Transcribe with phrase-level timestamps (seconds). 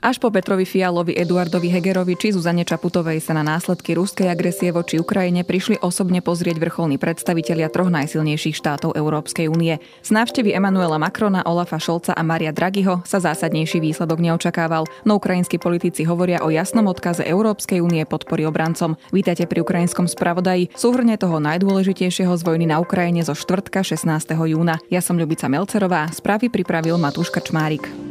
[0.00, 4.96] Až po Petrovi Fialovi, Eduardovi Hegerovi či Zuzane Čaputovej sa na následky ruskej agresie voči
[4.96, 9.76] Ukrajine prišli osobne pozrieť vrcholní predstavitelia troch najsilnejších štátov Európskej únie.
[10.00, 15.60] Z návštevy Emanuela Macrona, Olafa Šolca a Maria Draghiho sa zásadnejší výsledok neočakával, no ukrajinskí
[15.60, 18.96] politici hovoria o jasnom odkaze Európskej únie podpory obrancom.
[19.12, 24.08] Vítajte pri ukrajinskom spravodaji, súhrne toho najdôležitejšieho z vojny na Ukrajine zo štvrtka 16.
[24.48, 24.80] júna.
[24.88, 28.09] Ja som Ľubica Melcerová, správy pripravil Matúš Kačmárik.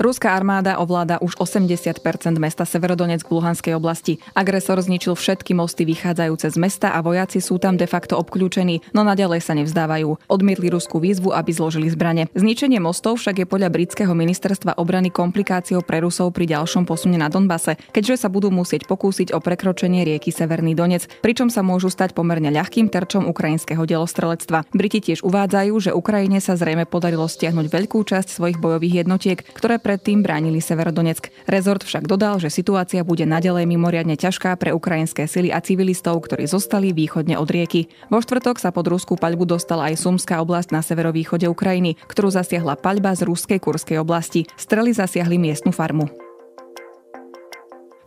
[0.00, 2.00] Ruská armáda ovláda už 80%
[2.40, 4.16] mesta Severodonec v Luhanskej oblasti.
[4.32, 9.04] Agresor zničil všetky mosty vychádzajúce z mesta a vojaci sú tam de facto obklúčení, no
[9.04, 10.24] naďalej sa nevzdávajú.
[10.24, 12.32] Odmietli ruskú výzvu, aby zložili zbrane.
[12.32, 17.28] Zničenie mostov však je podľa britského ministerstva obrany komplikáciou pre Rusov pri ďalšom posune na
[17.28, 22.16] Donbase, keďže sa budú musieť pokúsiť o prekročenie rieky Severný Donec, pričom sa môžu stať
[22.16, 24.64] pomerne ľahkým terčom ukrajinského delostrelectva.
[24.72, 29.76] Briti tiež uvádzajú, že Ukrajine sa zrejme podarilo stiahnuť veľkú časť svojich bojových jednotiek, ktoré
[29.90, 31.50] predtým bránili Severodonetsk.
[31.50, 36.46] Rezort však dodal, že situácia bude nadalej mimoriadne ťažká pre ukrajinské sily a civilistov, ktorí
[36.46, 37.90] zostali východne od rieky.
[38.06, 42.78] Vo štvrtok sa pod ruskú paľbu dostala aj Sumská oblasť na severovýchode Ukrajiny, ktorú zasiahla
[42.78, 44.46] paľba z ruskej kurskej oblasti.
[44.54, 46.29] Strely zasiahli miestnu farmu.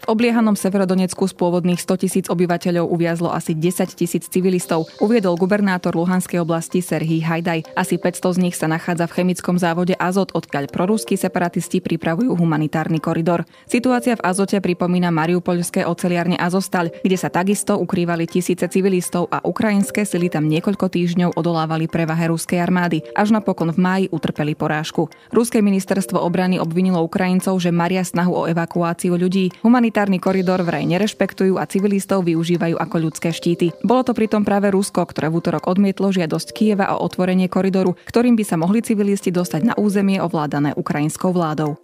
[0.03, 5.95] V obliehanom Severodonecku z pôvodných 100 tisíc obyvateľov uviazlo asi 10 tisíc civilistov, uviedol gubernátor
[5.95, 7.71] Luhanskej oblasti Serhii Hajdaj.
[7.71, 12.99] Asi 500 z nich sa nachádza v chemickom závode Azot, odkiaľ proruskí separatisti pripravujú humanitárny
[12.99, 13.47] koridor.
[13.63, 20.03] Situácia v Azote pripomína mariupolské oceliárne Azostal, kde sa takisto ukrývali tisíce civilistov a ukrajinské
[20.03, 25.07] sily tam niekoľko týždňov odolávali prevahe ruskej armády, až napokon v máji utrpeli porážku.
[25.31, 29.47] Ruské ministerstvo obrany obvinilo Ukrajincov, že maria snahu o evakuáciu ľudí.
[29.63, 33.77] Humanit- Humanitárny koridor vraj nerešpektujú a civilistov využívajú ako ľudské štíty.
[33.85, 38.33] Bolo to pritom práve Rusko, ktoré v útorok odmietlo žiadosť Kieva o otvorenie koridoru, ktorým
[38.33, 41.77] by sa mohli civilisti dostať na územie ovládané ukrajinskou vládou.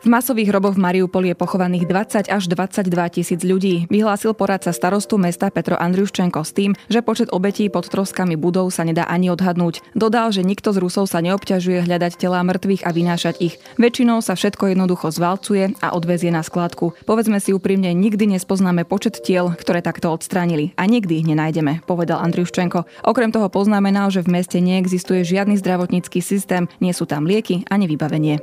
[0.00, 3.84] V masových hroboch v Mariupoli je pochovaných 20 až 22 tisíc ľudí.
[3.92, 8.88] Vyhlásil poradca starostu mesta Petro Andriuščenko s tým, že počet obetí pod troskami budov sa
[8.88, 9.84] nedá ani odhadnúť.
[9.92, 13.60] Dodal, že nikto z Rusov sa neobťažuje hľadať telá mŕtvych a vynášať ich.
[13.76, 16.96] Väčšinou sa všetko jednoducho zvalcuje a odvezie na skladku.
[17.04, 22.24] Povedzme si úprimne, nikdy nespoznáme počet tiel, ktoré takto odstránili a nikdy ich nenájdeme, povedal
[22.24, 23.04] Andriuščenko.
[23.04, 27.84] Okrem toho poznamenal, že v meste neexistuje žiadny zdravotnícky systém, nie sú tam lieky ani
[27.84, 28.40] vybavenie.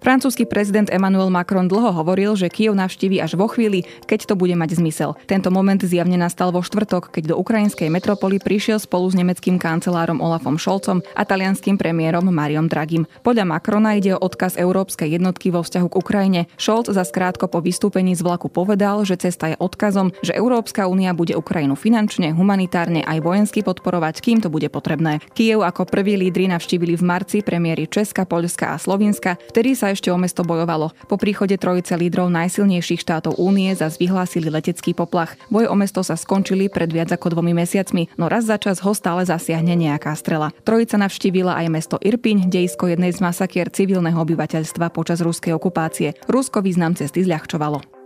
[0.00, 4.56] Francúzsky prezident Emmanuel Macron dlho hovoril, že Kiev navštívi až vo chvíli, keď to bude
[4.56, 5.12] mať zmysel.
[5.28, 10.24] Tento moment zjavne nastal vo štvrtok, keď do ukrajinskej metropoly prišiel spolu s nemeckým kancelárom
[10.24, 13.04] Olafom Scholzom a talianským premiérom Mariom Dragim.
[13.20, 16.40] Podľa Macrona ide o odkaz európskej jednotky vo vzťahu k Ukrajine.
[16.56, 21.12] Scholz za skrátko po vystúpení z vlaku povedal, že cesta je odkazom, že Európska únia
[21.12, 25.20] bude Ukrajinu finančne, humanitárne aj vojensky podporovať, kým to bude potrebné.
[25.36, 30.08] Kiev ako prví lídry navštívili v marci premiéry Česka, Poľska a Slovinska, vtedy sa ešte
[30.08, 30.94] o mesto bojovalo.
[31.10, 35.36] Po príchode trojice lídrov najsilnejších štátov únie zas vyhlásili letecký poplach.
[35.50, 38.94] Boj o mesto sa skončili pred viac ako dvomi mesiacmi, no raz za čas ho
[38.96, 40.54] stále zasiahne nejaká strela.
[40.64, 46.16] Trojica navštívila aj mesto Irpiň, dejisko jednej z masakier civilného obyvateľstva počas ruskej okupácie.
[46.30, 47.99] Rusko význam cesty zľahčovalo.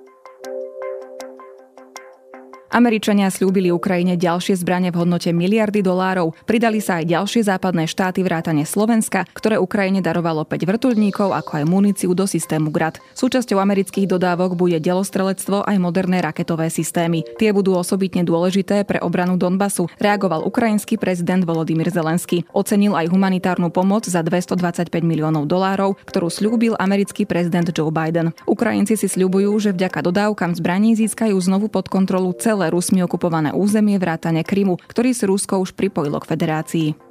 [2.74, 6.34] Američania slúbili Ukrajine ďalšie zbranie v hodnote miliardy dolárov.
[6.42, 11.64] Pridali sa aj ďalšie západné štáty vrátane Slovenska, ktoré Ukrajine darovalo 5 vrtuľníkov ako aj
[11.70, 12.98] muníciu do systému GRAD.
[13.14, 17.22] Súčasťou amerických dodávok bude delostrelectvo aj moderné raketové systémy.
[17.38, 22.42] Tie budú osobitne dôležité pre obranu Donbasu, reagoval ukrajinský prezident Volodymyr Zelensky.
[22.50, 28.34] Ocenil aj humanitárnu pomoc za 225 miliónov dolárov, ktorú slúbil americký prezident Joe Biden.
[28.50, 33.52] Ukrajinci si sľubujú, že vďaka dodávkam zbraní získajú znovu pod kontrolu celé celé Rusmi okupované
[33.52, 37.03] územie vrátane Krymu, ktorý si Rusko už pripojilo k federácii.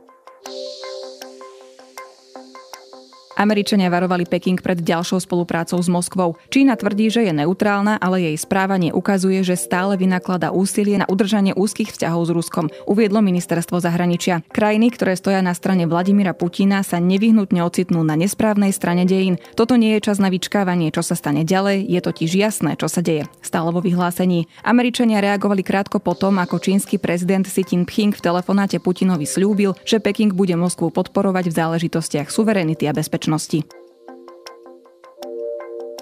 [3.34, 6.38] Američania varovali Peking pred ďalšou spoluprácou s Moskvou.
[6.54, 11.58] Čína tvrdí, že je neutrálna, ale jej správanie ukazuje, že stále vynaklada úsilie na udržanie
[11.58, 14.46] úzkych vzťahov s Ruskom, uviedlo ministerstvo zahraničia.
[14.54, 19.42] Krajiny, ktoré stoja na strane Vladimíra Putina, sa nevyhnutne ocitnú na nesprávnej strane dejín.
[19.58, 23.02] Toto nie je čas na vyčkávanie, čo sa stane ďalej, je totiž jasné, čo sa
[23.02, 23.26] deje.
[23.42, 24.46] Stále vo vyhlásení.
[24.62, 30.38] Američania reagovali krátko potom, ako čínsky prezident Xi Jinping v telefonáte Putinovi slúbil, že Peking
[30.38, 33.83] bude Moskvu podporovať v záležitostiach suverenity a bezpečnosti spoločnosti.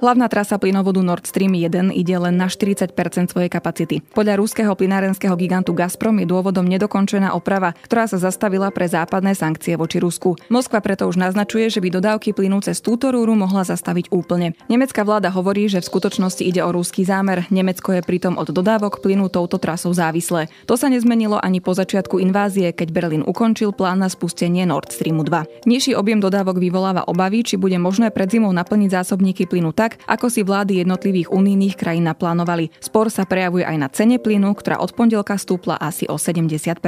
[0.01, 2.89] Hlavná trasa plynovodu Nord Stream 1 ide len na 40
[3.29, 4.01] svojej kapacity.
[4.01, 9.77] Podľa ruského plynárenského gigantu Gazprom je dôvodom nedokončená oprava, ktorá sa zastavila pre západné sankcie
[9.77, 10.41] voči Rusku.
[10.49, 14.57] Moskva preto už naznačuje, že by dodávky plynú cez túto rúru mohla zastaviť úplne.
[14.73, 17.45] Nemecká vláda hovorí, že v skutočnosti ide o ruský zámer.
[17.53, 20.49] Nemecko je pritom od dodávok plynu touto trasou závislé.
[20.65, 25.21] To sa nezmenilo ani po začiatku invázie, keď Berlín ukončil plán na spustenie Nord Streamu
[25.21, 25.69] 2.
[25.69, 30.07] Nižší objem dodávok vyvoláva obavy, či bude možné pred zimou naplniť zásobníky plynu tak, tak,
[30.07, 32.71] ako si vlády jednotlivých unijných krajín naplánovali.
[32.79, 36.79] Spor sa prejavuje aj na cene plynu, ktorá od pondelka stúpla asi o 70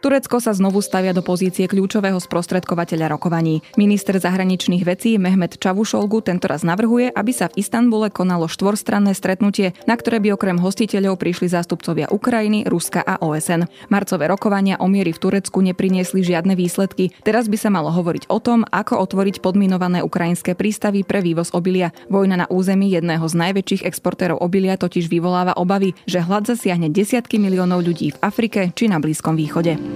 [0.00, 3.60] Turecko sa znovu stavia do pozície kľúčového sprostredkovateľa rokovaní.
[3.76, 10.00] Minister zahraničných vecí Mehmet Čavušolgu tentoraz navrhuje, aby sa v Istanbule konalo štvorstranné stretnutie, na
[10.00, 13.68] ktoré by okrem hostiteľov prišli zástupcovia Ukrajiny, Ruska a OSN.
[13.92, 17.12] Marcové rokovania o miery v Turecku nepriniesli žiadne výsledky.
[17.20, 21.92] Teraz by sa malo hovoriť o tom, ako otvoriť podminované ukrajinské prístavy pre vývoz obilia.
[22.08, 27.36] Vojna na území jedného z najväčších exportérov obilia totiž vyvoláva obavy, že hlad zasiahne desiatky
[27.36, 29.89] miliónov ľudí v Afrike či na Blízkom východe.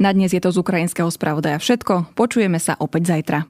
[0.00, 2.16] Na dnes je to z ukrajinského spravodaja všetko.
[2.16, 3.44] Počujeme sa opäť zajtra.